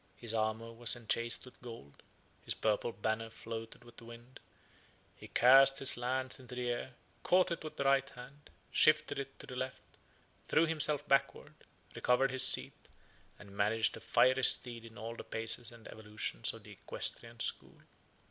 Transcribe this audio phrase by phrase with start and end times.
[0.15, 2.01] His armor was enchased with gold;
[2.43, 4.39] his purple banner floated with the wind:
[5.15, 9.37] he cast his lance into the air; caught it with the right hand; shifted it
[9.37, 9.83] to the left;
[10.47, 11.53] threw himself backwards;
[11.93, 12.73] recovered his seat;
[13.37, 17.79] and managed a fiery steed in all the paces and evolutions of the equestrian school.